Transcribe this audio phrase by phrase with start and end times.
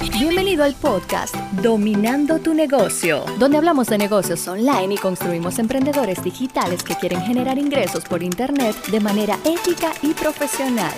[0.00, 6.82] Bienvenido al podcast Dominando tu negocio, donde hablamos de negocios online y construimos emprendedores digitales
[6.82, 10.94] que quieren generar ingresos por Internet de manera ética y profesional.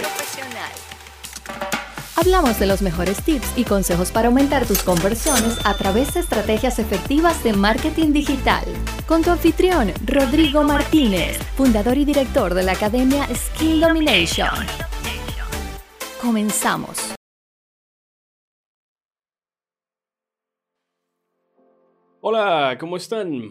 [2.15, 6.79] Hablamos de los mejores tips y consejos para aumentar tus conversiones a través de estrategias
[6.79, 8.65] efectivas de marketing digital.
[9.09, 14.49] Con tu anfitrión, Rodrigo Martínez, fundador y director de la academia Skill Domination.
[16.21, 17.13] Comenzamos.
[22.25, 23.51] Hola, ¿cómo están?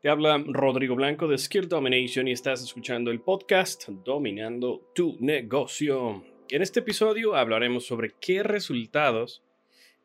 [0.00, 6.22] Te habla Rodrigo Blanco de Skill Domination y estás escuchando el podcast Dominando tu negocio.
[6.48, 9.42] En este episodio hablaremos sobre qué resultados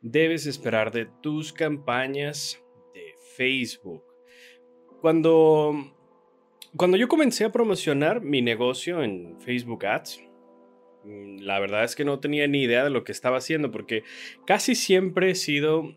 [0.02, 2.60] debes esperar de tus campañas
[2.96, 4.04] de Facebook.
[5.02, 5.94] Cuando,
[6.76, 10.24] cuando yo comencé a promocionar mi negocio en Facebook Ads,
[11.04, 14.02] mm, la verdad es que no tenía ni idea de lo que estaba haciendo porque
[14.48, 15.94] casi siempre he sido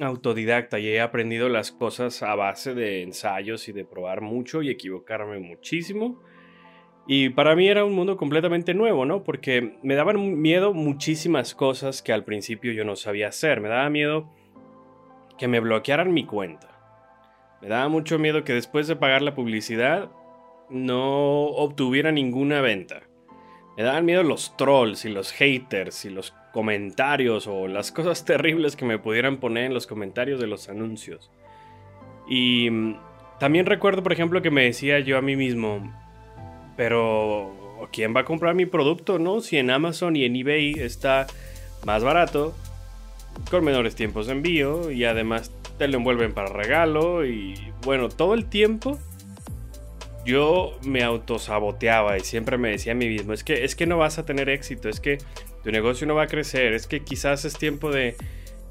[0.00, 4.70] autodidacta y he aprendido las cosas a base de ensayos y de probar mucho y
[4.70, 6.22] equivocarme muchísimo.
[7.06, 9.24] Y para mí era un mundo completamente nuevo, ¿no?
[9.24, 13.60] Porque me daban miedo muchísimas cosas que al principio yo no sabía hacer.
[13.60, 14.30] Me daba miedo
[15.38, 16.68] que me bloquearan mi cuenta.
[17.62, 20.10] Me daba mucho miedo que después de pagar la publicidad
[20.68, 23.02] no obtuviera ninguna venta.
[23.76, 28.76] Me daban miedo los trolls y los haters y los comentarios o las cosas terribles
[28.76, 31.30] que me pudieran poner en los comentarios de los anuncios.
[32.28, 32.96] Y mm,
[33.38, 35.92] también recuerdo, por ejemplo, que me decía yo a mí mismo,
[36.76, 39.18] pero ¿quién va a comprar mi producto?
[39.18, 41.26] No, si en Amazon y en eBay está
[41.84, 42.54] más barato,
[43.50, 48.34] con menores tiempos de envío y además te lo envuelven para regalo y bueno, todo
[48.34, 48.98] el tiempo
[50.24, 53.96] yo me autosaboteaba y siempre me decía a mí mismo, es que, es que no
[53.96, 55.18] vas a tener éxito, es que
[55.62, 58.16] tu negocio no va a crecer, es que quizás es tiempo de,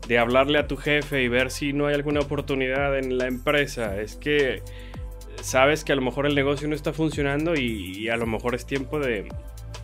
[0.07, 3.99] de hablarle a tu jefe y ver si no hay alguna oportunidad en la empresa,
[3.99, 4.61] es que
[5.41, 8.65] sabes que a lo mejor el negocio no está funcionando y, a lo mejor es
[8.65, 9.27] tiempo de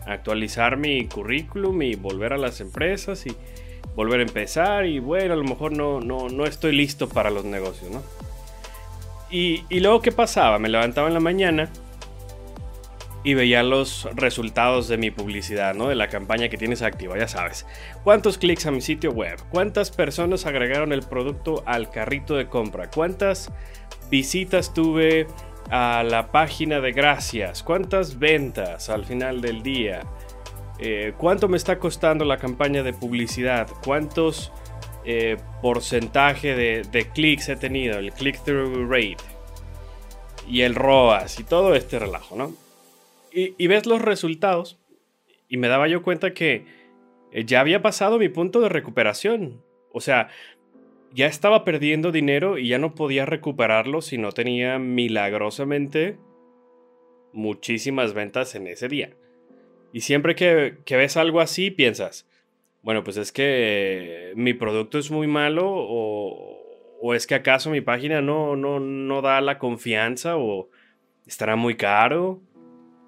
[0.06, 3.36] actualizar mi currículum y volver a las empresas y
[3.94, 7.44] volver a empezar y bueno, a lo mejor no, no, no estoy listo para los
[7.44, 8.02] negocios, ¿no?
[9.30, 10.58] Y, y luego, ¿qué pasaba?
[10.58, 11.70] Me levantaba en la mañana
[13.24, 15.88] y veía los resultados de mi publicidad, ¿no?
[15.88, 17.66] De la campaña que tienes activa, ya sabes.
[18.04, 19.40] ¿Cuántos clics a mi sitio web?
[19.50, 22.90] ¿Cuántas personas agregaron el producto al carrito de compra?
[22.90, 23.50] ¿Cuántas
[24.10, 25.26] visitas tuve
[25.70, 27.62] a la página de gracias?
[27.62, 30.02] ¿Cuántas ventas al final del día?
[30.78, 33.68] Eh, ¿Cuánto me está costando la campaña de publicidad?
[33.82, 34.52] ¿Cuántos
[35.06, 37.98] eh, porcentaje de, de clics he tenido?
[37.98, 39.24] El click-through rate.
[40.46, 42.63] Y el ROAS y todo este relajo, ¿no?
[43.34, 44.78] Y, ves los resultados
[45.48, 46.64] y me daba yo cuenta que
[47.32, 49.62] eh, ya había pasado mi punto de recuperación.
[49.92, 50.28] O sea,
[51.12, 56.18] ya estaba perdiendo dinero y ya no podía recuperarlo si no tenía milagrosamente
[57.32, 59.10] muchísimas ventas en ese día.
[59.92, 62.28] Y siempre que, ves algo así, piensas,
[62.82, 66.60] bueno, pues es que mi producto es muy malo o,
[67.00, 70.68] o es que acaso mi página no, no, no da la confianza o
[71.26, 72.40] estará muy caro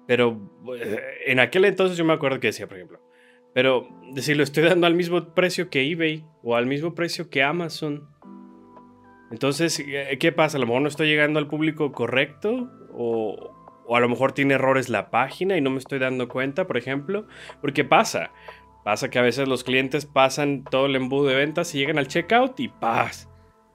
[0.07, 0.39] pero
[0.79, 2.99] eh, en aquel entonces yo me acuerdo que decía, por ejemplo,
[3.53, 8.09] pero decirlo, estoy dando al mismo precio que eBay o al mismo precio que Amazon.
[9.29, 10.57] Entonces, eh, ¿qué pasa?
[10.57, 14.53] A lo mejor no estoy llegando al público correcto o, o a lo mejor tiene
[14.53, 17.27] errores la página y no me estoy dando cuenta, por ejemplo.
[17.59, 18.31] Porque pasa,
[18.85, 22.07] pasa que a veces los clientes pasan todo el embudo de ventas y llegan al
[22.07, 23.29] checkout y ¡paz!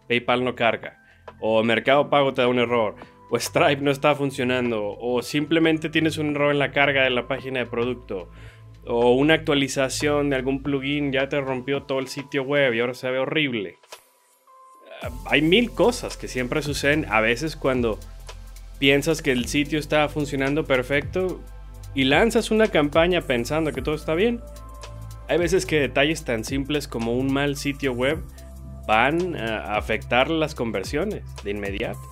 [0.09, 0.99] PayPal no carga.
[1.41, 2.97] O Mercado Pago te da un error
[3.35, 7.29] o Stripe no está funcionando, o simplemente tienes un error en la carga de la
[7.29, 8.29] página de producto,
[8.85, 12.93] o una actualización de algún plugin ya te rompió todo el sitio web y ahora
[12.93, 13.79] se ve horrible.
[15.03, 17.99] Ah, hay mil cosas que siempre suceden a veces cuando
[18.79, 21.41] piensas que el sitio está funcionando perfecto
[21.95, 24.43] y lanzas una campaña pensando que todo está bien.
[25.31, 28.19] Hay veces que detalles tan simples como un mal sitio web
[28.87, 32.12] van a afectar las conversiones de inmediato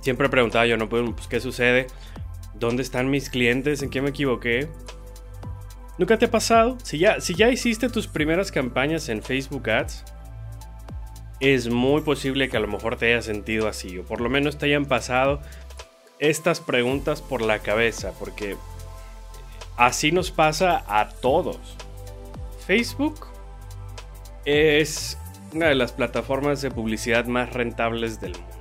[0.00, 0.88] siempre preguntaba yo, ¿no?
[0.88, 1.86] Pues, pues, ¿qué sucede?
[2.54, 3.82] ¿Dónde están mis clientes?
[3.82, 4.68] ¿En qué me equivoqué?
[5.98, 6.78] ¿Nunca te ha pasado?
[6.82, 10.04] Si ya, si ya hiciste tus primeras campañas en Facebook Ads,
[11.40, 14.58] es muy posible que a lo mejor te hayas sentido así, o por lo menos
[14.58, 15.40] te hayan pasado
[16.18, 18.56] estas preguntas por la cabeza, porque
[19.76, 21.76] así nos pasa a todos.
[22.66, 23.26] Facebook
[24.44, 25.18] es
[25.52, 28.57] una de las plataformas de publicidad más rentables del mundo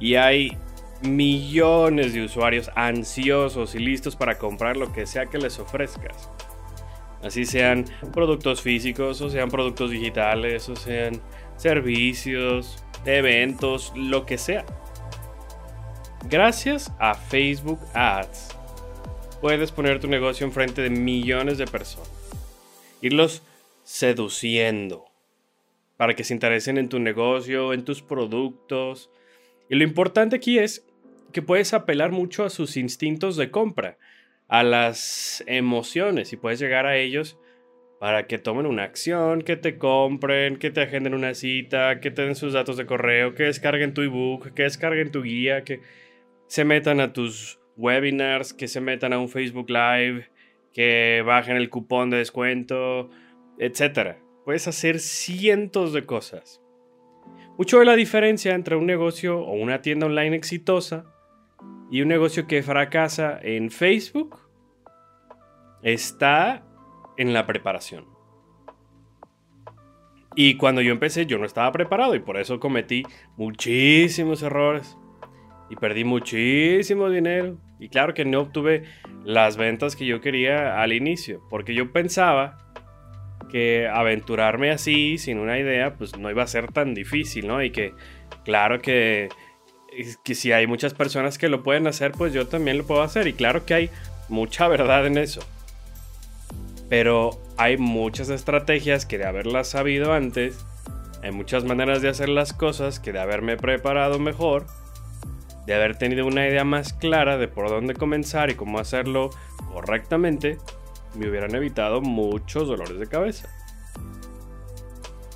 [0.00, 0.56] y hay
[1.02, 6.30] millones de usuarios ansiosos y listos para comprar lo que sea que les ofrezcas.
[7.22, 11.20] Así sean productos físicos, o sean productos digitales, o sean
[11.56, 14.64] servicios, eventos, lo que sea.
[16.28, 18.56] Gracias a Facebook Ads,
[19.40, 22.10] puedes poner tu negocio enfrente de millones de personas.
[23.02, 23.42] Irlos
[23.82, 25.06] seduciendo
[25.96, 29.10] para que se interesen en tu negocio, en tus productos.
[29.70, 30.84] Y lo importante aquí es
[31.32, 33.98] que puedes apelar mucho a sus instintos de compra,
[34.48, 37.38] a las emociones y puedes llegar a ellos
[38.00, 42.22] para que tomen una acción, que te compren, que te agenden una cita, que te
[42.22, 45.80] den sus datos de correo, que descarguen tu ebook, que descarguen tu guía, que
[46.48, 50.30] se metan a tus webinars, que se metan a un Facebook Live,
[50.72, 53.10] que bajen el cupón de descuento,
[53.60, 54.16] etc.
[54.44, 56.60] Puedes hacer cientos de cosas.
[57.60, 61.04] Mucho de la diferencia entre un negocio o una tienda online exitosa
[61.90, 64.38] y un negocio que fracasa en Facebook
[65.82, 66.64] está
[67.18, 68.06] en la preparación.
[70.34, 73.02] Y cuando yo empecé yo no estaba preparado y por eso cometí
[73.36, 74.96] muchísimos errores.
[75.68, 77.58] Y perdí muchísimo dinero.
[77.78, 78.84] Y claro que no obtuve
[79.22, 81.42] las ventas que yo quería al inicio.
[81.50, 82.69] Porque yo pensaba
[83.50, 87.62] que aventurarme así, sin una idea, pues no iba a ser tan difícil, ¿no?
[87.62, 87.92] Y que
[88.44, 89.28] claro que,
[90.24, 93.26] que si hay muchas personas que lo pueden hacer, pues yo también lo puedo hacer.
[93.26, 93.90] Y claro que hay
[94.28, 95.42] mucha verdad en eso.
[96.88, 100.64] Pero hay muchas estrategias que de haberlas sabido antes,
[101.22, 104.66] hay muchas maneras de hacer las cosas que de haberme preparado mejor,
[105.66, 109.30] de haber tenido una idea más clara de por dónde comenzar y cómo hacerlo
[109.72, 110.58] correctamente,
[111.14, 113.48] me hubieran evitado muchos dolores de cabeza.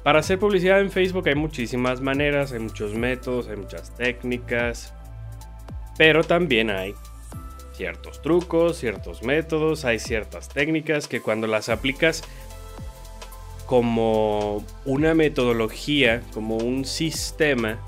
[0.03, 4.93] Para hacer publicidad en Facebook hay muchísimas maneras, hay muchos métodos, hay muchas técnicas,
[5.97, 6.95] pero también hay
[7.73, 12.23] ciertos trucos, ciertos métodos, hay ciertas técnicas que cuando las aplicas
[13.67, 17.79] como una metodología, como un sistema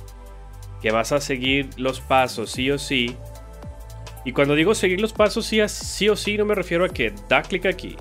[0.81, 3.17] que vas a seguir los pasos sí o sí.
[4.27, 7.15] Y cuando digo seguir los pasos sí, sí o sí, no me refiero a que
[7.29, 7.97] da clic aquí,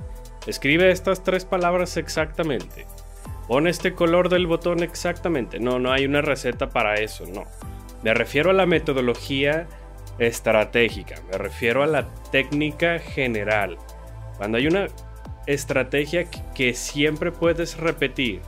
[0.47, 2.87] escribe estas tres palabras exactamente,
[3.47, 5.59] pon este color del botón exactamente.
[5.59, 7.43] No, no hay una receta para eso, no.
[8.01, 9.67] Me refiero a la metodología
[10.17, 13.77] estratégica, me refiero a la técnica general.
[14.37, 14.87] Cuando hay una
[15.45, 16.25] estrategia
[16.55, 18.41] que siempre puedes repetir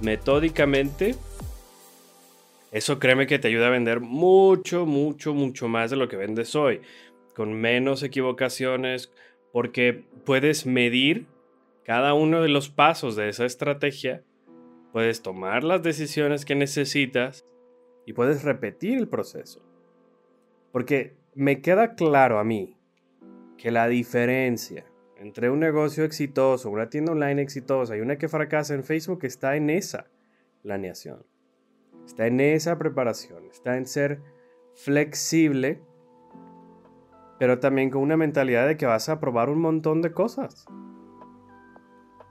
[0.00, 1.16] metódicamente,
[2.74, 6.56] eso créeme que te ayuda a vender mucho, mucho, mucho más de lo que vendes
[6.56, 6.80] hoy,
[7.32, 9.12] con menos equivocaciones,
[9.52, 11.28] porque puedes medir
[11.84, 14.24] cada uno de los pasos de esa estrategia,
[14.92, 17.46] puedes tomar las decisiones que necesitas
[18.06, 19.62] y puedes repetir el proceso.
[20.72, 22.76] Porque me queda claro a mí
[23.56, 24.84] que la diferencia
[25.16, 29.54] entre un negocio exitoso, una tienda online exitosa y una que fracasa en Facebook está
[29.54, 30.08] en esa
[30.62, 31.24] planeación.
[32.06, 34.22] Está en esa preparación, está en ser
[34.74, 35.82] flexible,
[37.38, 40.66] pero también con una mentalidad de que vas a probar un montón de cosas.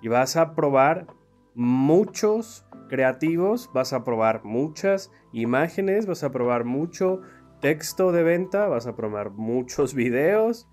[0.02, 1.08] Y vas a probar
[1.56, 7.22] muchos creativos, vas a probar muchas imágenes, vas a probar mucho
[7.62, 10.68] texto de venta, vas a probar muchos videos,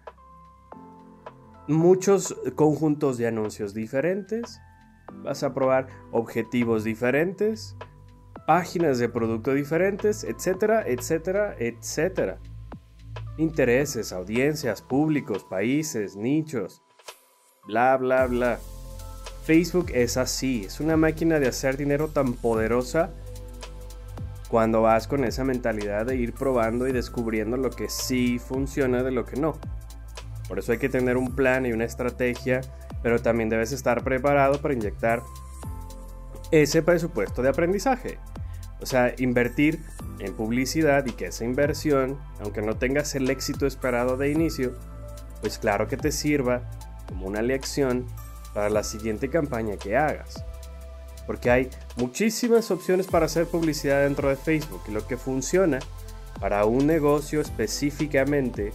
[1.69, 4.61] muchos conjuntos de anuncios diferentes,
[5.23, 7.76] vas a probar objetivos diferentes,
[8.50, 12.38] páginas de producto diferentes, etcétera, etcétera, etcétera.
[13.37, 16.83] Intereses, audiencias, públicos, países, nichos,
[17.69, 18.59] bla, bla, bla.
[19.45, 23.11] Facebook es así, es una máquina de hacer dinero tan poderosa
[24.49, 29.12] cuando vas con esa mentalidad de ir probando y descubriendo lo que sí funciona de
[29.12, 29.61] lo que no.
[30.49, 32.62] Por eso hay que tener un plan y una estrategia,
[33.00, 35.23] pero también debes estar preparado para inyectar
[36.50, 38.19] ese presupuesto de aprendizaje.
[38.81, 39.81] O sea, invertir
[40.19, 44.75] en publicidad y que esa inversión, aunque no tengas el éxito esperado de inicio,
[45.41, 46.71] pues claro que te sirva
[47.09, 48.07] como una lección
[48.55, 50.45] para la siguiente campaña que hagas
[51.31, 55.79] porque hay muchísimas opciones para hacer publicidad dentro de Facebook y lo que funciona
[56.41, 58.73] para un negocio específicamente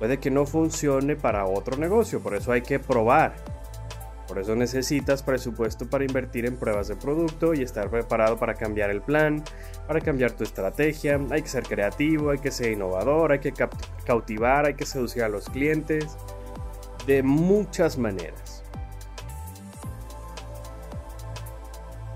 [0.00, 3.36] puede que no funcione para otro negocio, por eso hay que probar.
[4.26, 8.90] Por eso necesitas presupuesto para invertir en pruebas de producto y estar preparado para cambiar
[8.90, 9.44] el plan,
[9.86, 11.20] para cambiar tu estrategia.
[11.30, 13.52] Hay que ser creativo, hay que ser innovador, hay que
[14.04, 16.16] cautivar, hay que seducir a los clientes
[17.06, 18.56] de muchas maneras.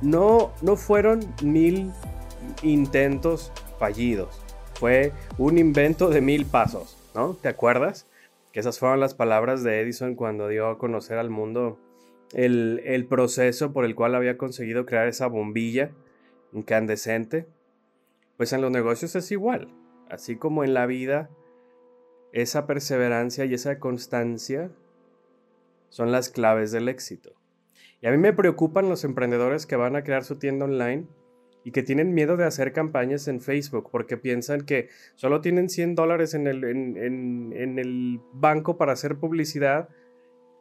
[0.00, 1.92] no, no fueron mil
[2.62, 4.40] intentos fallidos.
[4.74, 7.34] Fue un invento de mil pasos, ¿no?
[7.34, 8.06] ¿Te acuerdas?
[8.52, 11.78] Que esas fueron las palabras de Edison cuando dio a conocer al mundo
[12.32, 15.90] el, el proceso por el cual había conseguido crear esa bombilla
[16.52, 17.46] incandescente.
[18.36, 19.72] Pues en los negocios es igual.
[20.08, 21.30] Así como en la vida,
[22.32, 24.70] esa perseverancia y esa constancia
[25.88, 27.34] son las claves del éxito.
[28.00, 31.06] Y a mí me preocupan los emprendedores que van a crear su tienda online
[31.64, 35.94] y que tienen miedo de hacer campañas en Facebook porque piensan que solo tienen 100
[35.94, 39.88] dólares en el, en, el banco para hacer publicidad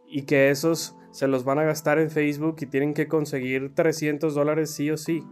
[0.09, 4.33] y que esos se los van a gastar en Facebook y tienen que conseguir 300
[4.33, 5.23] dólares sí o sí.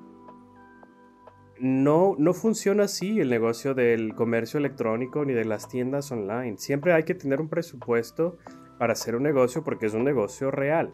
[1.60, 6.58] No, no funciona así el negocio del comercio electrónico ni de las tiendas online.
[6.58, 8.38] Siempre hay que tener un presupuesto
[8.78, 10.94] para hacer un negocio porque es un negocio real.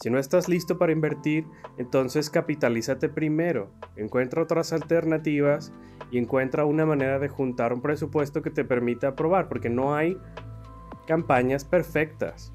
[0.00, 1.46] Si no estás listo para invertir,
[1.78, 5.72] entonces capitalízate primero, encuentra otras alternativas
[6.10, 10.18] y encuentra una manera de juntar un presupuesto que te permita probar, porque no hay
[11.06, 12.52] campañas perfectas.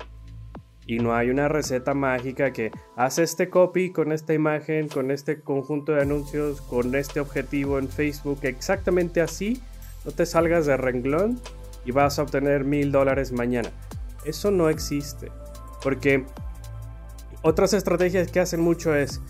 [0.89, 5.39] Y no hay una receta mágica que hace este copy con esta imagen, con este
[5.39, 9.61] conjunto de anuncios, con este objetivo en Facebook, exactamente así,
[10.03, 11.39] no te salgas de renglón
[11.85, 13.69] y vas a obtener mil dólares mañana.
[14.25, 15.31] Eso no existe.
[15.83, 16.25] Porque
[17.43, 19.21] otras estrategias que hacen mucho es,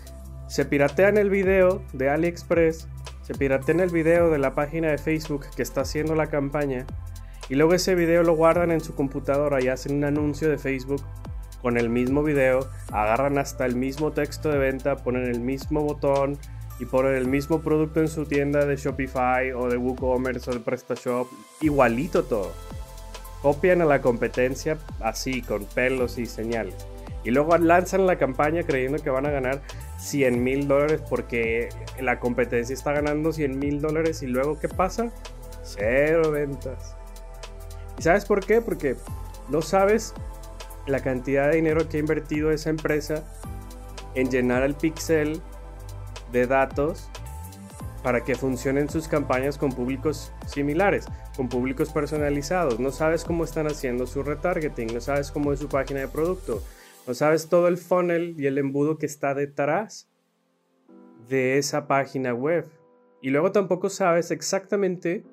[0.48, 2.88] se piratean el video de AliExpress,
[3.22, 6.88] se piratean el video de la página de Facebook que está haciendo la campaña,
[7.50, 11.02] y luego ese video lo guardan en su computadora y hacen un anuncio de Facebook
[11.62, 16.38] con el mismo video, agarran hasta el mismo texto de venta, ponen el mismo botón
[16.80, 20.60] y ponen el mismo producto en su tienda de Shopify o de WooCommerce o de
[20.62, 21.28] PrestaShop,
[21.62, 22.52] igualito todo.
[23.42, 26.76] Copian a la competencia así, con pelos y señales.
[27.24, 29.62] Y luego lanzan la campaña creyendo que van a ganar
[29.98, 35.12] 100 mil dólares porque la competencia está ganando 100 mil dólares y luego ¿qué pasa?
[35.64, 36.96] Cero ventas.
[37.98, 38.62] ¿Y sabes por qué?
[38.62, 38.96] Porque
[39.50, 40.14] no sabes
[40.90, 43.24] la cantidad de dinero que ha invertido esa empresa
[44.16, 45.42] en llenar el pixel
[46.32, 47.10] de datos
[48.04, 51.06] para que funcionen sus campañas con públicos similares,
[51.36, 52.80] con públicos personalizados.
[52.80, 56.64] No sabes cómo están haciendo su retargeting, no sabes cómo es su página de producto,
[57.08, 60.10] no sabes todo el funnel y el embudo que está detrás
[61.28, 62.66] de esa página web.
[63.22, 65.26] Y luego tampoco sabes exactamente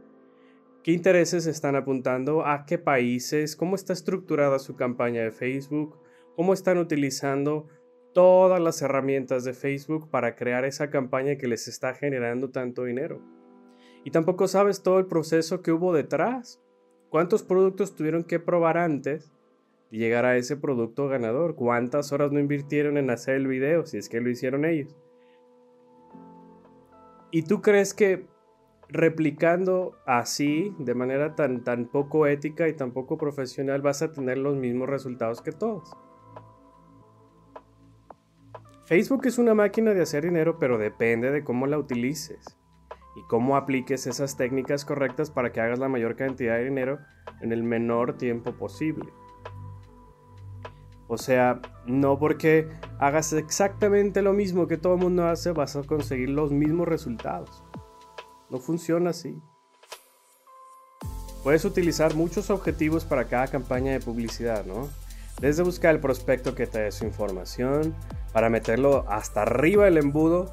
[0.86, 5.98] qué intereses están apuntando, a qué países, cómo está estructurada su campaña de Facebook,
[6.36, 7.66] cómo están utilizando
[8.14, 13.20] todas las herramientas de Facebook para crear esa campaña que les está generando tanto dinero.
[14.04, 16.62] Y tampoco sabes todo el proceso que hubo detrás.
[17.08, 19.32] ¿Cuántos productos tuvieron que probar antes
[19.90, 21.56] y llegar a ese producto ganador.
[21.56, 24.96] ¿Cuántas horas no invirtieron en hacer el video si es que lo hicieron ellos?
[27.32, 28.26] ¿Y tú crees que
[28.88, 34.38] replicando así, de manera tan, tan poco ética y tan poco profesional, vas a tener
[34.38, 35.90] los mismos resultados que todos?
[38.86, 42.56] Facebook es una máquina de hacer dinero, pero depende de cómo la utilices
[43.16, 47.00] y cómo apliques esas técnicas correctas para que hagas la mayor cantidad de dinero
[47.40, 49.12] en el menor tiempo posible.
[51.08, 55.82] O sea, no porque hagas exactamente lo mismo que todo el mundo hace, vas a
[55.82, 57.65] conseguir los mismos resultados.
[58.50, 59.40] No funciona así.
[61.42, 64.88] Puedes utilizar muchos objetivos para cada campaña de publicidad, ¿no?
[65.40, 67.94] Desde buscar el prospecto que te dé su información,
[68.32, 70.52] para meterlo hasta arriba del embudo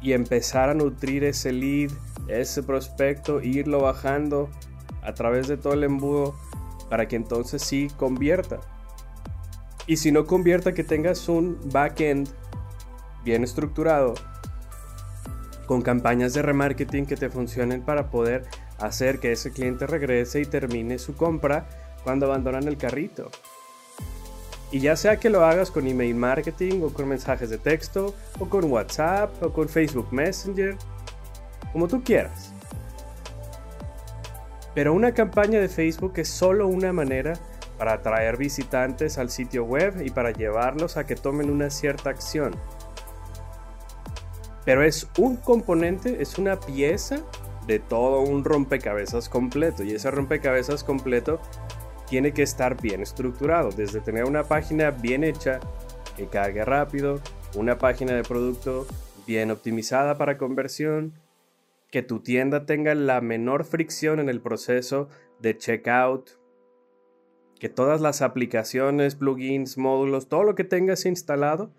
[0.00, 1.90] y empezar a nutrir ese lead,
[2.28, 4.48] ese prospecto, irlo bajando
[5.02, 6.34] a través de todo el embudo
[6.88, 8.60] para que entonces sí convierta.
[9.86, 12.28] Y si no convierta que tengas un backend
[13.24, 14.14] bien estructurado
[15.72, 18.44] con campañas de remarketing que te funcionen para poder
[18.78, 21.66] hacer que ese cliente regrese y termine su compra
[22.04, 23.30] cuando abandonan el carrito.
[24.70, 28.50] Y ya sea que lo hagas con email marketing o con mensajes de texto o
[28.50, 30.76] con WhatsApp o con Facebook Messenger,
[31.72, 32.52] como tú quieras.
[34.74, 37.32] Pero una campaña de Facebook es solo una manera
[37.78, 42.52] para atraer visitantes al sitio web y para llevarlos a que tomen una cierta acción.
[44.64, 47.22] Pero es un componente, es una pieza
[47.66, 49.82] de todo un rompecabezas completo.
[49.82, 51.40] Y ese rompecabezas completo
[52.08, 55.60] tiene que estar bien estructurado, desde tener una página bien hecha,
[56.16, 57.20] que cargue rápido,
[57.54, 58.86] una página de producto
[59.26, 61.14] bien optimizada para conversión,
[61.90, 65.08] que tu tienda tenga la menor fricción en el proceso
[65.40, 66.30] de checkout,
[67.58, 71.70] que todas las aplicaciones, plugins, módulos, todo lo que tengas instalado,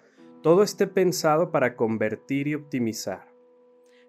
[0.43, 3.27] todo esté pensado para convertir y optimizar.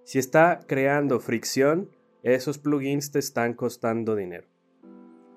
[0.02, 1.88] Si está creando fricción,
[2.24, 4.48] esos plugins te están costando dinero.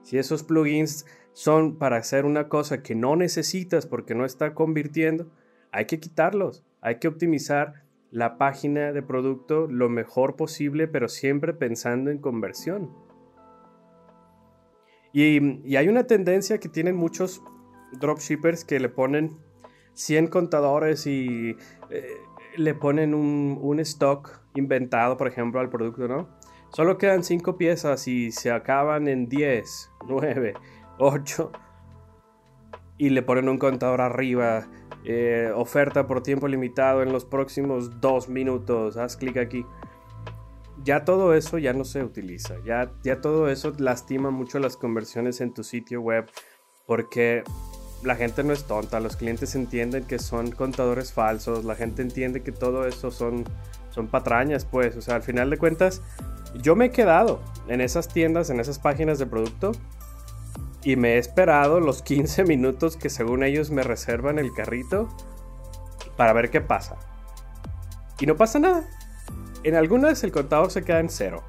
[0.02, 5.30] Si esos plugins son para hacer una cosa que no necesitas porque no está convirtiendo,
[5.72, 6.66] hay que quitarlos.
[6.82, 12.92] Hay que optimizar la página de producto lo mejor posible, pero siempre pensando en conversión.
[15.14, 17.44] Y, hay una tendencia que tienen muchos
[18.00, 19.38] dropshippers que le ponen
[19.98, 21.58] 100 contadores y
[21.90, 22.18] eh,
[22.56, 26.30] le ponen un, un, stock inventado, por ejemplo, al producto, ¿no?
[26.70, 30.54] Solo quedan 5 piezas y se acaban en 10, 9,
[31.00, 31.52] 8.
[33.00, 34.68] Y le ponen un contador arriba.
[35.04, 38.98] Eh, oferta por tiempo limitado en los próximos 2 minutos.
[38.98, 39.66] Haz clic aquí.
[40.84, 42.56] Ya todo eso ya no se utiliza.
[42.64, 46.30] Ya, ya todo eso lastima mucho las conversiones en tu sitio web.
[46.86, 47.44] Porque
[48.04, 49.00] la gente no es tonta.
[49.00, 51.66] Los clientes entienden que son contadores falsos.
[51.66, 53.44] La gente entiende que todo eso son,
[53.90, 54.66] son patrañas.
[54.66, 56.02] Pues, o sea, al final de cuentas,
[56.62, 59.72] yo me he quedado en esas tiendas, en esas páginas de producto
[60.84, 65.10] y me he esperado los 15 minutos que según ellos me reservan el carrito
[66.16, 66.96] para ver qué pasa.
[68.20, 68.88] Y no pasa nada.
[69.64, 71.44] En algunas el contador se queda en cero.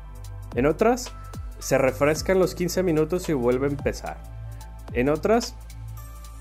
[0.54, 1.12] En otras
[1.58, 4.18] se refrescan los 15 minutos y vuelve a empezar.
[4.92, 5.54] En otras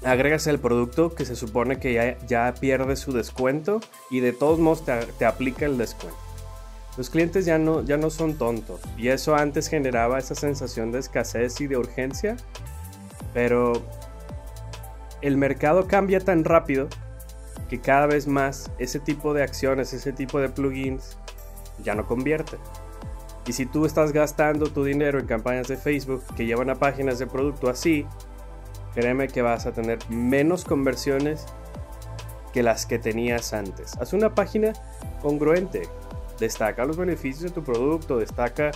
[0.08, 4.86] agregas el producto que se supone que ya, pierde su descuento y de todos modos
[4.86, 6.18] te, te, aplica el descuento.
[6.98, 11.00] Los clientes ya no, ya no son tontos y eso antes generaba esa sensación de
[11.00, 12.38] escasez y de urgencia
[13.34, 13.74] pero
[15.22, 16.88] el mercado cambia tan rápido
[17.70, 21.18] que cada vez más ese tipo de acciones, ese tipo de plugins
[21.84, 22.58] ya no convierte.
[23.46, 27.20] Y si tú estás gastando tu dinero en campañas de Facebook que llevan a páginas
[27.20, 28.08] de producto así,
[28.98, 31.46] créeme que vas a tener menos conversiones
[32.51, 33.96] que las que tenías antes.
[33.98, 34.74] Haz una página
[35.22, 35.84] congruente.
[36.39, 38.72] Destaca los beneficios de tu producto, destaca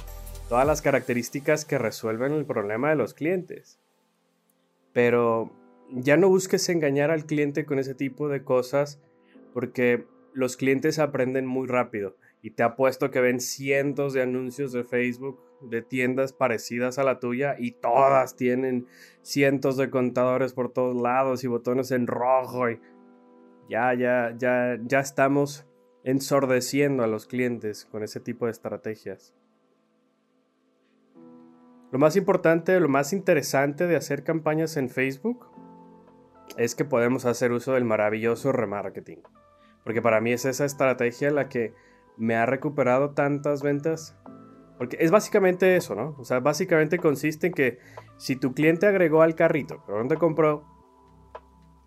[0.48, 3.80] todas las características que resuelven el problema de los clientes.
[4.94, 5.50] Pero
[5.90, 9.00] ya no busques engañar al cliente con ese tipo de cosas
[9.56, 14.84] porque los clientes aprenden muy rápido y te apuesto que ven cientos de anuncios de
[14.84, 18.88] Facebook de tiendas parecidas a la tuya y todas tienen
[19.22, 22.80] cientos de contadores por todos lados y botones en rojo y
[23.70, 25.68] ya ya ya ya estamos
[26.04, 29.36] ensordeciendo a los clientes con ese tipo de estrategias.
[31.92, 35.46] Lo más importante, lo más interesante de hacer campañas en Facebook
[36.58, 39.22] es que podemos hacer uso del maravilloso remarketing.
[39.84, 41.74] Porque para mí es esa estrategia la que
[42.18, 44.18] me ha recuperado tantas ventas.
[44.78, 46.16] Porque es básicamente eso, ¿no?
[46.18, 47.80] O sea, básicamente consiste en que
[48.18, 50.64] si tu cliente agregó al carrito, pero no te compró,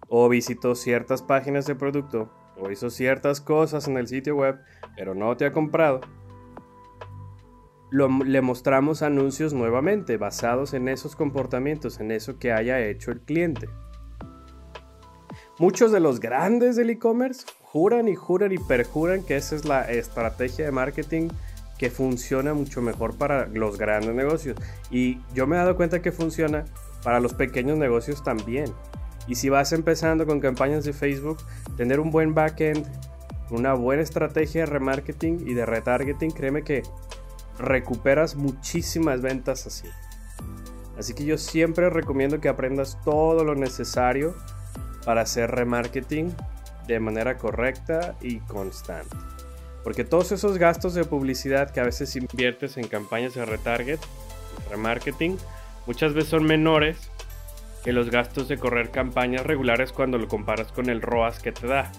[0.08, 4.60] o visitó ciertas páginas de producto, o hizo ciertas cosas en el sitio web,
[4.96, 6.00] pero no te ha comprado,
[7.90, 13.68] le mostramos anuncios nuevamente basados en esos comportamientos, en eso que haya hecho el cliente.
[15.58, 19.88] Muchos de los grandes del e-commerce juran y juran y perjuran que esa es la
[19.88, 21.28] estrategia de marketing
[21.78, 24.56] que funciona mucho mejor para los grandes negocios.
[24.90, 26.64] Y yo me he dado cuenta que funciona
[27.04, 28.72] para los pequeños negocios también.
[29.28, 31.38] Y si vas empezando con campañas de Facebook,
[31.76, 32.84] tener un buen backend,
[33.50, 36.82] una buena estrategia de remarketing y de retargeting, créeme que
[37.60, 39.86] recuperas muchísimas ventas así.
[40.98, 44.34] Así que yo siempre recomiendo que aprendas todo lo necesario
[45.04, 46.34] para hacer remarketing
[46.86, 49.16] de manera correcta y constante.
[49.82, 54.00] Porque todos esos gastos de publicidad que a veces inviertes en campañas de retarget,
[54.70, 55.36] remarketing,
[55.86, 57.10] muchas veces son menores
[57.84, 61.66] que los gastos de correr campañas regulares cuando lo comparas con el ROAS que te
[61.66, 61.92] da.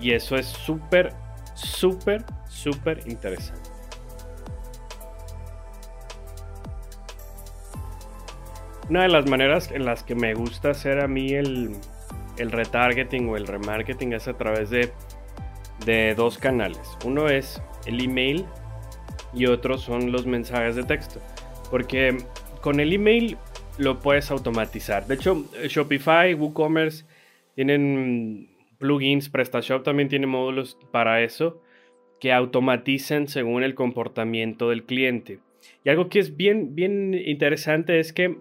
[0.00, 1.12] Y eso es súper,
[1.54, 3.63] súper, súper interesante.
[8.90, 11.70] Una de las maneras en las que me gusta hacer a mí el,
[12.36, 14.90] retargeting o el remarketing es a través de,
[15.86, 16.98] de dos canales.
[17.04, 18.44] Uno es el email
[19.32, 21.20] y otro son los mensajes de texto.
[21.70, 22.18] Porque
[22.60, 23.38] con el email
[23.78, 25.06] lo puedes automatizar.
[25.06, 27.06] De hecho, Shopify, WooCommerce
[27.54, 31.62] tienen plugins, PrestaShop también tiene módulos para eso
[32.20, 35.38] que automatizan según el comportamiento del cliente.
[35.84, 38.36] Y algo que es bien, bien interesante es que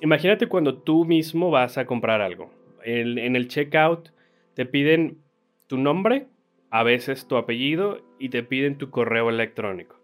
[0.00, 2.50] Imagínate cuando tú mismo vas a comprar algo.
[2.84, 4.10] en el checkout
[4.54, 5.18] te piden
[5.66, 6.28] tu nombre,
[6.70, 9.96] a veces tu apellido y te piden tu correo electrónico.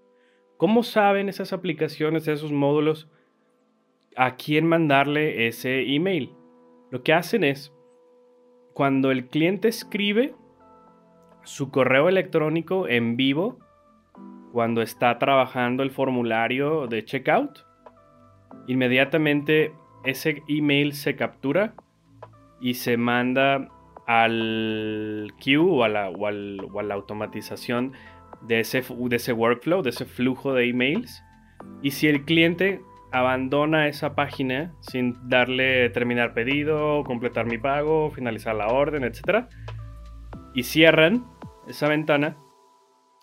[0.57, 3.09] ¿Cómo saben esas aplicaciones, esos módulos,
[4.17, 6.31] a quién mandarle ese email?
[6.91, 7.73] Lo que hacen es,
[8.75, 10.35] cuando el cliente escribe
[11.43, 13.59] su correo electrónico en vivo,
[14.53, 17.67] cuando está trabajando el formulario de checkout,
[18.67, 19.73] inmediatamente
[20.05, 21.75] ese email se captura
[22.61, 23.69] y se manda
[24.07, 27.93] al queue o a la, o a la automatización
[28.43, 31.23] de ese, de ese workflow, de ese flujo de emails.
[31.83, 32.81] Y si el cliente
[33.12, 39.47] abandona esa página sin darle terminar pedido, completar mi pago, finalizar la orden, etc.
[40.55, 41.25] Y cierran
[41.69, 42.37] esa ventana.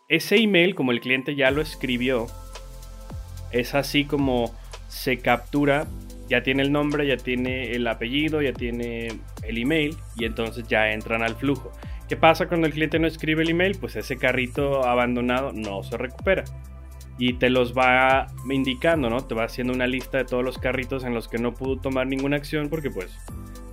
[0.08, 2.28] Ese email, como el cliente ya lo escribió,
[3.52, 4.56] es así como
[4.88, 5.88] se captura,
[6.30, 9.08] ya tiene el nombre, ya tiene el apellido, ya tiene
[9.44, 11.72] el email y entonces ya entran al flujo.
[12.08, 13.78] ¿Qué pasa cuando el cliente no escribe el email?
[13.80, 16.44] Pues ese carrito abandonado no se recupera
[17.18, 19.26] y te los va indicando, ¿no?
[19.26, 22.08] Te va haciendo una lista de todos los carritos en los que no pudo tomar
[22.08, 23.16] ninguna acción porque pues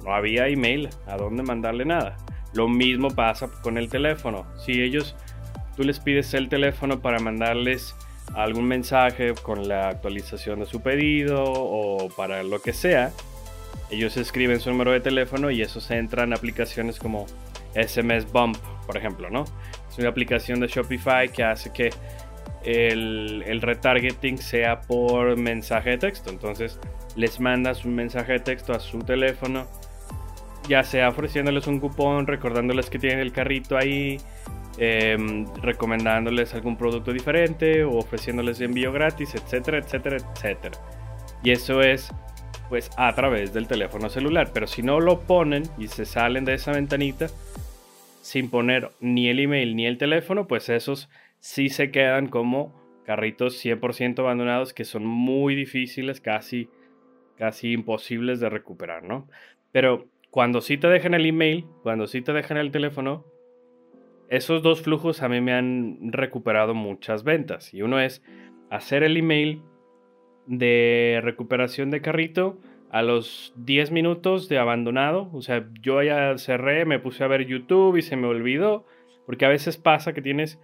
[0.05, 2.17] no había email a dónde mandarle nada.
[2.55, 4.47] Lo mismo pasa con el teléfono.
[4.57, 5.15] Si ellos,
[5.77, 7.95] tú les pides el teléfono para mandarles
[8.35, 13.13] algún mensaje con la actualización de su pedido o para lo que sea,
[13.91, 17.27] ellos escriben su número de teléfono y eso se entra en aplicaciones como
[17.75, 19.45] SMS Bump, por ejemplo, ¿no?
[19.89, 21.91] Es una aplicación de Shopify que hace que
[22.65, 26.31] el, retargeting sea por mensaje de texto.
[26.31, 26.81] Entonces
[27.15, 29.67] les mandas un mensaje de texto a su teléfono,
[30.69, 34.19] ya sea ofreciéndoles un cupón, recordándoles que tienen el carrito ahí,
[34.79, 40.79] em, recomendándoles algún producto diferente o ofreciéndoles envío gratis, etcétera, etcétera, etcétera.
[41.43, 42.13] Y eso es
[42.69, 44.51] pues a través del teléfono celular.
[44.53, 47.29] Pero si no lo ponen y se salen de esa ventanita
[48.21, 51.09] sin poner ni el email ni el teléfono, pues esos
[51.39, 56.69] sí se quedan como carritos 100% abandonados que son muy difíciles, casi,
[57.37, 59.29] casi imposibles de recuperar, ¿no?
[59.71, 63.25] Pero cuando sí te dejan el email, cuando sí te dejan el teléfono,
[64.29, 67.73] esos dos flujos a mí me han recuperado muchas ventas.
[67.73, 68.23] Y uno es
[68.71, 69.63] hacer el email
[70.47, 72.59] de recuperación de carrito
[72.91, 75.31] a los 10 minutos de abandonado.
[75.33, 78.87] O sea, yo ya cerré, me puse a ver YouTube y se me olvidó.
[79.27, 80.61] Porque a veces pasa que tienes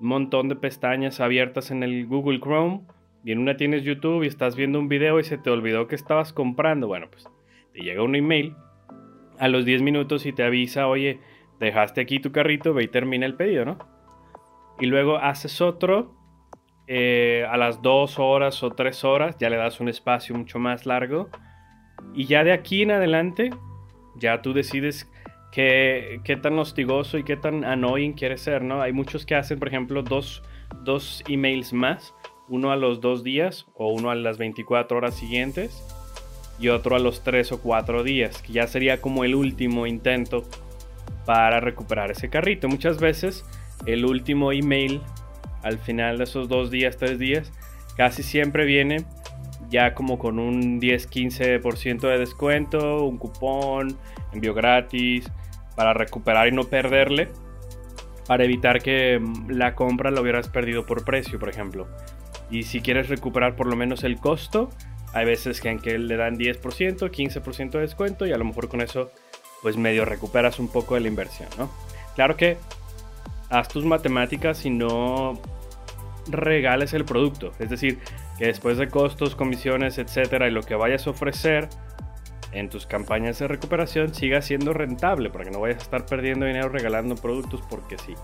[0.00, 2.82] un montón de pestañas abiertas en el Google Chrome
[3.24, 5.96] y en una tienes YouTube y estás viendo un video y se te olvidó que
[5.96, 6.86] estabas comprando.
[6.86, 7.26] Bueno, pues
[7.72, 8.54] te llega un email
[9.38, 11.18] a los 10 minutos y te avisa, oye,
[11.58, 13.78] dejaste aquí tu carrito, ve y termina el pedido, ¿no?
[14.78, 16.14] Y luego haces otro
[16.86, 20.86] eh, a las 2 horas o 3 horas, ya le das un espacio mucho más
[20.86, 21.28] largo.
[22.14, 23.50] Y ya de aquí en adelante,
[24.16, 25.10] ya tú decides
[25.50, 28.82] qué, qué tan hostigoso y qué tan annoying quiere ser, ¿no?
[28.82, 30.42] Hay muchos que hacen, por ejemplo, dos,
[30.84, 32.14] dos emails más,
[32.48, 35.82] uno a los dos días o uno a las 24 horas siguientes
[36.58, 40.44] y otro a los tres o cuatro días, que ya sería como el último intento
[41.26, 42.68] para recuperar ese carrito.
[42.68, 43.44] Muchas veces
[43.84, 45.02] el último email
[45.62, 47.52] al final de esos dos días, tres días,
[47.96, 49.04] casi siempre viene
[49.68, 53.98] ya como con un 10-15% de descuento, un cupón,
[54.32, 55.28] envío gratis,
[55.74, 57.28] para recuperar y no perderle,
[58.26, 61.88] para evitar que mm, la compra la hubieras perdido por precio, por ejemplo.
[62.48, 64.70] Y si quieres recuperar por lo menos el costo,
[65.12, 68.68] hay veces que en que le dan 10%, 15% de descuento y a lo mejor
[68.68, 69.10] con eso
[69.62, 71.70] pues medio recuperas un poco de la inversión, ¿no?
[72.14, 72.58] Claro que
[73.50, 75.40] haz tus matemáticas y no
[76.28, 78.00] regales el producto, es decir,
[78.38, 81.68] que después de costos, comisiones, etcétera, y lo que vayas a ofrecer,
[82.52, 86.46] en tus campañas de recuperación siga siendo rentable para que no vayas a estar perdiendo
[86.46, 88.14] dinero regalando productos porque sí.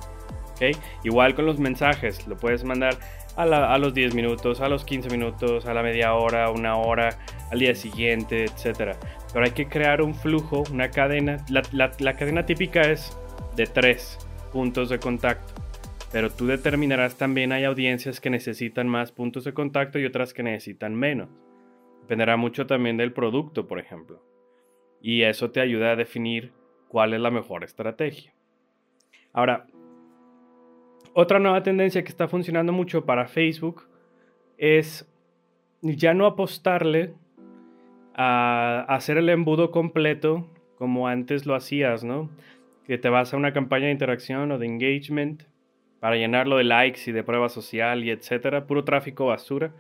[0.55, 0.77] ¿Okay?
[1.05, 2.97] Igual con los mensajes, lo puedes mandar
[3.37, 7.19] a, los 10 minutos, a los 15 minutos, a la media hora, una hora,
[7.51, 8.97] al día siguiente, etc.
[9.33, 11.39] Pero hay que crear un flujo, una cadena.
[11.49, 11.63] La,
[11.99, 13.17] la cadena típica es
[13.57, 14.19] de 3
[14.53, 15.55] puntos de contacto.
[16.13, 20.43] Pero tú determinarás también hay audiencias que necesitan más puntos de contacto y otras que
[20.43, 21.31] necesitan menos.
[22.03, 24.23] Dependerá mucho también del producto, por ejemplo.
[25.01, 26.53] Y eso te ayuda a definir
[26.89, 28.35] cuál es la mejor estrategia.
[29.33, 29.67] Ahora,
[31.15, 33.89] otra nueva tendencia que está funcionando mucho para Facebook
[34.59, 35.11] es
[35.81, 37.15] ya no apostarle
[38.15, 40.47] a hacer el embudo completo
[40.77, 42.31] como antes lo hacías, ¿no?
[42.87, 45.45] Que te vas a una campaña de interacción o de engagement
[46.01, 49.73] para llenarlo de likes y de prueba social y etcétera, puro tráfico basura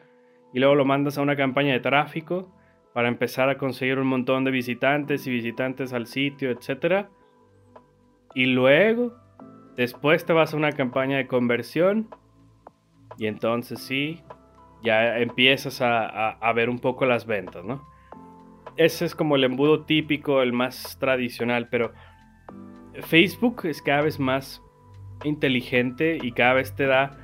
[0.52, 2.54] y luego lo mandas a una campaña de tráfico
[2.92, 7.06] para empezar a conseguir un montón de visitantes y visitantes al sitio, etc.
[8.34, 9.16] Y luego,
[9.76, 12.08] después te vas a una campaña de conversión
[13.18, 14.22] y entonces sí,
[14.84, 17.91] ya empiezas a, a ver un poco las ventas, ¿no?
[18.76, 21.92] Ese es como el embudo típico, el más tradicional, pero
[23.02, 24.62] Facebook es cada vez más
[25.24, 27.16] inteligente y cada vez te da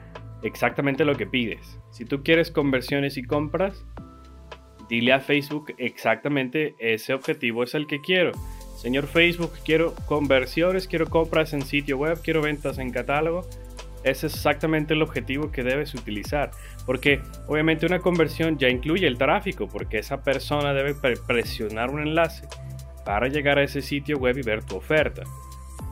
[0.42, 1.78] exactamente lo que pides.
[1.90, 3.84] Si tú quieres conversiones y compras,
[4.88, 8.32] dile a Facebook exactamente ese objetivo es el que quiero.
[8.76, 13.44] Señor Facebook, quiero conversiones, quiero compras en sitio web, quiero ventas en catálogo.
[14.04, 16.50] Es exactamente el objetivo que debes utilizar.
[16.86, 20.94] Porque obviamente una conversión ya incluye el tráfico, porque esa persona debe
[21.26, 22.46] presionar un enlace
[23.04, 25.22] para llegar a ese sitio web y ver tu oferta.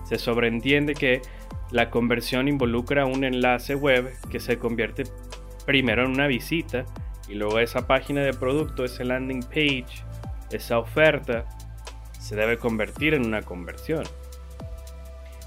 [0.04, 1.22] Se sobreentiende que
[1.70, 5.04] la conversión involucra un enlace web que se convierte
[5.64, 6.84] primero en una visita
[7.28, 10.04] y luego esa página de producto, ese landing page,
[10.52, 11.44] esa oferta,
[12.20, 14.04] se debe convertir en una conversión.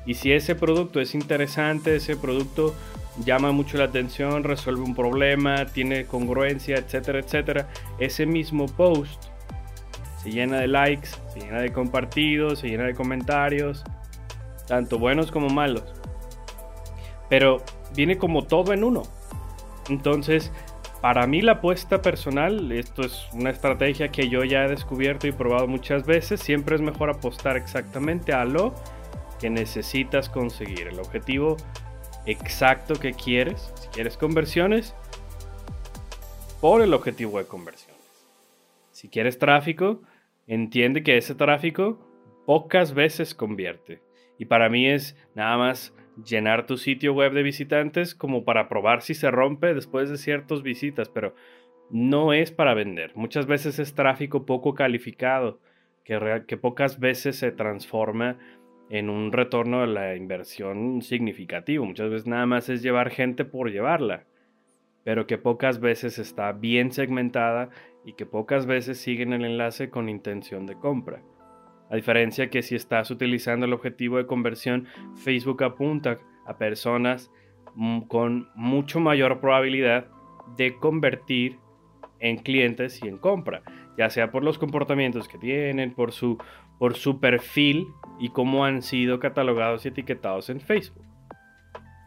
[0.10, 2.74] Y si ese producto es interesante, ese producto
[3.24, 7.69] llama mucho la atención, resuelve un problema, tiene congruencia, etcétera, etcétera,
[8.00, 9.26] ese mismo post
[10.24, 13.84] se llena de likes, se llena de compartidos, se llena de comentarios,
[14.67, 15.84] tanto buenos como malos.
[17.30, 17.62] Pero
[17.95, 19.04] viene como todo en uno.
[19.89, 20.52] Entonces,
[21.02, 25.34] para mí la apuesta personal, esto es una estrategia que yo ya he descubierto y
[25.34, 28.74] probado muchas veces, siempre es mejor apostar exactamente a lo
[29.39, 31.58] que necesitas conseguir, el objetivo
[32.25, 33.73] exacto que quieres.
[33.75, 34.95] Si quieres conversiones,
[36.62, 37.99] por el objetivo de conversiones.
[38.91, 40.02] Si quieres tráfico,
[40.47, 41.99] entiende que ese tráfico
[42.45, 44.02] pocas veces convierte.
[44.38, 49.02] Y para mí es nada más llenar tu sitio web de visitantes como para probar
[49.02, 51.34] si se rompe después de ciertas visitas, pero
[51.89, 53.12] no es para vender.
[53.15, 55.60] Muchas veces es tráfico poco calificado,
[56.04, 58.38] que, que pocas veces se transforma
[58.89, 61.86] en un retorno de la inversión significativo.
[61.86, 64.25] Muchas veces nada más es llevar gente por llevarla,
[65.04, 67.69] pero que pocas veces está bien segmentada
[68.04, 71.21] y que pocas veces siguen el enlace con intención de compra.
[71.89, 77.32] A diferencia que si estás utilizando el objetivo de conversión, Facebook apunta a personas
[78.08, 80.08] con mucho mayor probabilidad
[80.58, 81.58] de convertir
[82.19, 83.62] en clientes y en compra,
[83.99, 86.38] ya sea por los comportamientos que tienen, por su,
[86.77, 91.05] por su perfil y cómo han sido catalogados y etiquetados en Facebook.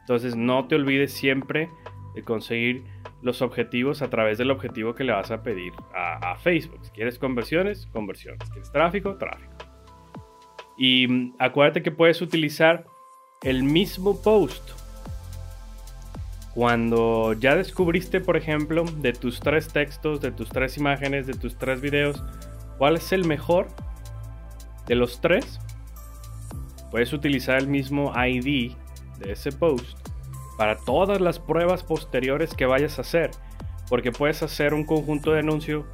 [0.00, 1.68] Entonces no te olvides siempre
[2.14, 2.82] de conseguir
[3.20, 6.78] los objetivos a través del objetivo que le vas a pedir a, a Facebook.
[6.82, 8.40] Si quieres conversiones, conversiones.
[8.46, 9.52] Si quieres tráfico, tráfico.
[10.78, 12.86] Y mm, acuérdate que puedes utilizar
[13.42, 14.81] el mismo post.
[16.54, 21.56] Cuando ya descubriste, por ejemplo, de tus tres textos, de tus tres imágenes, de tus
[21.56, 22.22] tres videos,
[22.78, 23.68] cuál es el mejor
[24.86, 25.60] de los tres,
[26.90, 28.72] puedes utilizar el mismo ID
[29.18, 29.98] de ese post
[30.58, 33.30] para todas las pruebas posteriores que vayas a hacer.
[33.88, 35.86] Porque puedes hacer un conjunto de anuncio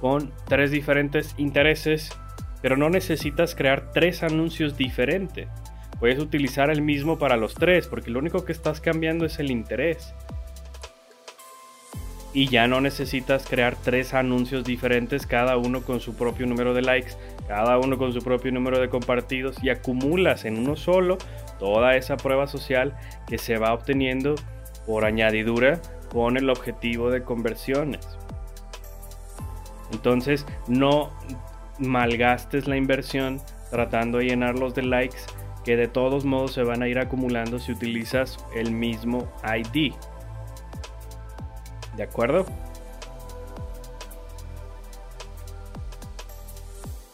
[0.00, 2.10] con tres diferentes intereses
[2.62, 5.48] pero no necesitas crear tres anuncios diferentes.
[6.02, 9.52] Puedes utilizar el mismo para los tres, porque lo único que estás cambiando es el
[9.52, 10.12] interés.
[12.34, 16.82] Y ya no necesitas crear tres anuncios diferentes, cada uno con su propio número de
[16.82, 17.12] likes,
[17.46, 21.18] cada uno con su propio número de compartidos, y acumulas en uno solo
[21.60, 22.96] toda esa prueba social
[23.28, 24.34] que se va obteniendo
[24.88, 28.00] por añadidura con el objetivo de conversiones.
[29.92, 31.12] Entonces, no
[31.78, 35.18] malgastes la inversión tratando de llenarlos de likes
[35.64, 39.92] que de todos modos se van a ir acumulando si utilizas el mismo ID.
[41.96, 42.46] ¿De acuerdo?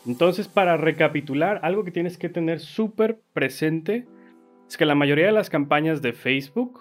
[0.07, 4.07] Entonces, para recapitular, algo que tienes que tener súper presente
[4.67, 6.81] es que la mayoría de las campañas de Facebook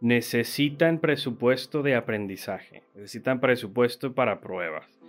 [0.00, 5.02] necesitan presupuesto de aprendizaje, necesitan presupuesto para pruebas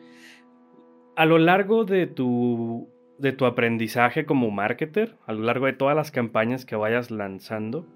[1.15, 5.95] a lo largo de tu, de tu aprendizaje como marketer, a lo largo de todas
[5.95, 7.88] las campañas que vayas lanzando,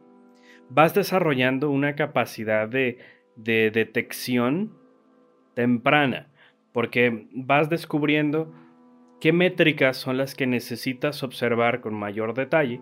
[0.69, 2.99] vas desarrollando una capacidad de,
[3.35, 4.73] de detección
[5.53, 6.27] temprana,
[6.71, 8.53] porque vas descubriendo
[9.19, 12.81] qué métricas son las que necesitas observar con mayor detalle,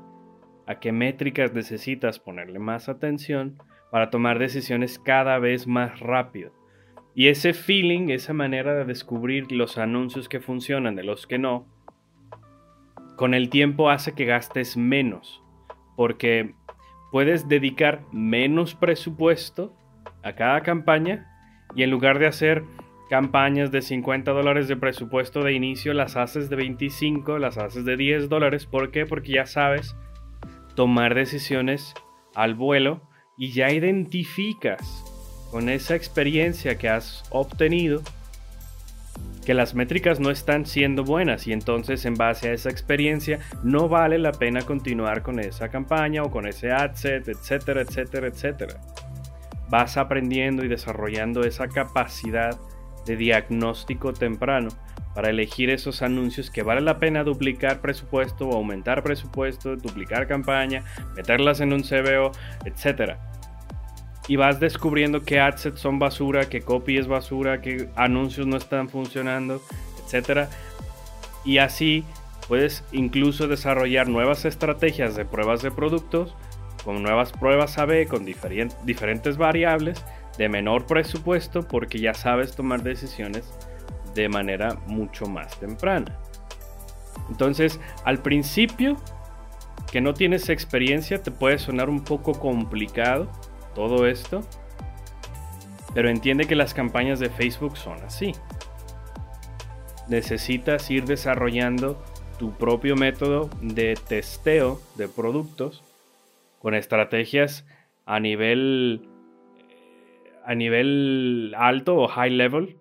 [0.68, 3.58] a qué métricas necesitas ponerle más atención
[3.92, 6.52] para tomar decisiones cada vez más rápido.
[7.14, 11.66] Y ese feeling, esa manera de descubrir los anuncios que funcionan de los que no,
[13.16, 15.42] con el tiempo hace que gastes menos,
[15.96, 16.56] porque
[17.12, 19.74] puedes dedicar menos presupuesto
[20.24, 21.32] a cada campaña
[21.76, 22.64] y en lugar de hacer
[23.10, 27.98] campañas de 50 dólares de presupuesto de inicio, las haces de 25, las haces de
[27.98, 28.66] 10 dólares.
[28.66, 29.06] ¿Por qué?
[29.06, 29.96] Porque ya sabes
[30.76, 31.94] tomar decisiones
[32.34, 33.02] al vuelo
[33.38, 35.04] y ya identificas
[35.52, 38.02] con esa experiencia que has obtenido
[39.46, 43.88] que las métricas no están siendo buenas y entonces en base a esa experiencia no
[43.88, 48.82] vale la pena continuar con esa campaña o con ese ad set, etcétera, etcétera, etcétera.
[49.70, 52.60] Vas aprendiendo y desarrollando esa capacidad
[53.06, 54.70] de diagnóstico temprano
[55.14, 60.84] para elegir esos anuncios que vale la pena duplicar presupuesto aumentar presupuesto, duplicar campaña,
[61.16, 62.32] meterlas en un CBO,
[62.66, 63.14] etc.
[64.28, 68.90] Y vas descubriendo qué adsets son basura, qué copy es basura, qué anuncios no están
[68.90, 69.62] funcionando,
[70.04, 70.48] etc.
[71.44, 72.04] Y así
[72.48, 76.36] puedes incluso desarrollar nuevas estrategias de pruebas de productos
[76.84, 80.04] con nuevas pruebas AB con diferentes variables
[80.38, 83.52] de menor presupuesto porque ya sabes tomar decisiones
[84.14, 86.18] de manera mucho más temprana.
[87.30, 88.98] Entonces, al principio,
[89.92, 93.32] que no tienes experiencia, te puede sonar un poco complicado
[93.76, 94.42] todo esto,
[95.94, 98.32] pero entiende que las campañas de Facebook son así.
[100.08, 102.04] Necesitas ir desarrollando
[102.40, 105.84] tu propio método de testeo de productos
[106.60, 107.66] con estrategias
[108.06, 109.08] a nivel
[110.44, 112.78] a nivel alto o high level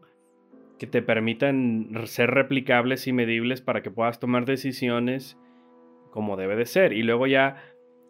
[0.78, 5.38] que te permitan ser replicables y medibles para que puedas tomar decisiones
[6.10, 6.92] como debe de ser.
[6.92, 7.56] Y luego ya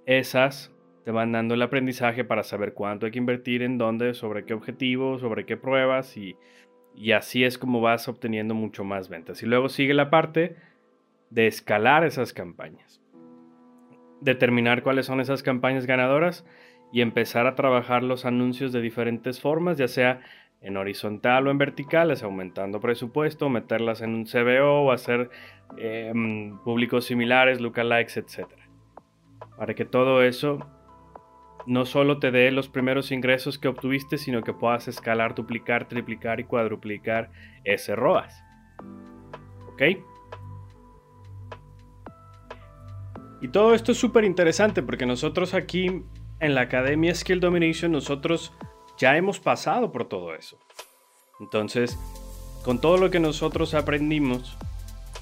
[0.07, 0.74] esas
[1.05, 4.55] te van dando el aprendizaje para saber cuánto hay que invertir en dónde, sobre qué
[4.55, 6.37] objetivo, sobre qué pruebas y,
[6.95, 9.43] y así es como vas obteniendo mucho más ventas.
[9.43, 10.57] Y luego sigue la parte
[11.29, 13.03] de escalar esas campañas.
[14.23, 16.47] Determinar cuáles son esas campañas ganadoras
[16.91, 20.21] y empezar a trabajar los anuncios de diferentes formas, ya sea
[20.63, 25.29] en horizontal o en verticales, aumentando presupuesto, meterlas en un CBO o hacer
[25.77, 28.49] em, públicos similares, lookalikes, etc.
[29.59, 30.67] Para que todo eso
[31.67, 36.41] no solo te dé los primeros ingresos que obtuviste, sino que puedas escalar, duplicar, triplicar
[36.41, 37.31] y cuadruplicar
[37.65, 38.43] ese ROAS.
[39.73, 39.83] ¿Ok?
[43.43, 46.05] Y todo esto es súper interesante porque nosotros aquí
[46.41, 48.53] en la Academia Skill Domination, nosotros
[48.99, 50.59] ya hemos pasado por todo eso.
[51.41, 51.99] Entonces,
[52.65, 54.57] con todo lo que nosotros aprendimos,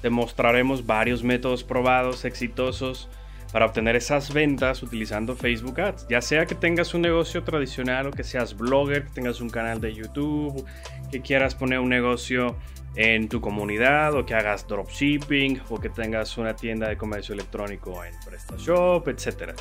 [0.01, 3.09] demostraremos varios métodos probados, exitosos,
[3.53, 6.07] para obtener esas ventas utilizando Facebook Ads.
[6.09, 9.79] Ya sea que tengas un negocio tradicional o que seas blogger, que tengas un canal
[9.79, 10.65] de YouTube,
[11.11, 12.57] que quieras poner un negocio
[12.95, 18.03] en tu comunidad o que hagas dropshipping o que tengas una tienda de comercio electrónico
[18.03, 19.53] en PrestaShop, etc.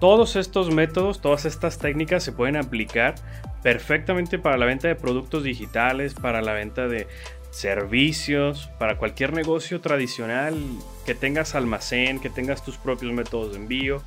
[0.00, 3.16] Todos estos métodos, todas estas técnicas se pueden aplicar
[3.62, 7.08] perfectamente para la venta de productos digitales, para la venta de
[7.50, 10.56] servicios, para cualquier negocio tradicional,
[11.06, 14.02] que tengas almacén, que tengas tus propios métodos de envío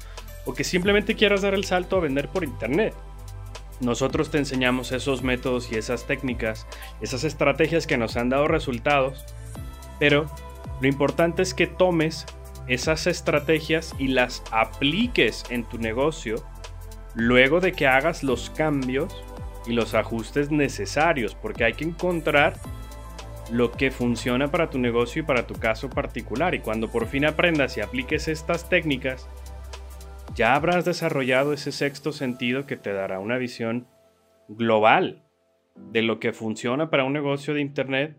[0.45, 2.93] o que simplemente quieras dar el salto a vender por internet.
[3.79, 6.67] Nosotros te enseñamos esos métodos y esas técnicas,
[7.01, 9.25] esas estrategias que nos han dado resultados,
[9.99, 10.27] pero
[10.79, 12.25] lo importante es que tomes
[12.67, 16.35] esas estrategias y las apliques en tu negocio
[17.15, 19.23] luego de que hagas los cambios
[19.65, 22.55] y los ajustes necesarios, porque hay que encontrar
[23.51, 26.55] lo que funciona para tu negocio y para tu caso particular.
[26.55, 29.29] Y cuando por fin aprendas y apliques estas técnicas,
[30.33, 33.87] ya habrás desarrollado ese sexto sentido que te dará una visión
[34.47, 35.23] global
[35.75, 38.17] de lo que funciona para un negocio de Internet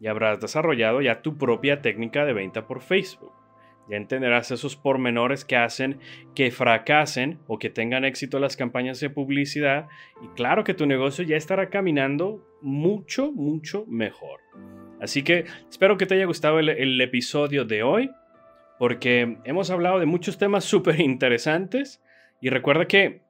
[0.00, 3.32] y habrás desarrollado ya tu propia técnica de venta por Facebook.
[3.88, 5.98] Ya entenderás esos pormenores que hacen
[6.34, 9.88] que fracasen o que tengan éxito las campañas de publicidad
[10.22, 14.40] y claro que tu negocio ya estará caminando mucho, mucho mejor.
[15.04, 18.10] Así que espero que te haya gustado el, episodio de hoy
[18.78, 22.02] porque hemos hablado de muchos temas súper interesantes
[22.40, 23.20] y recuerda que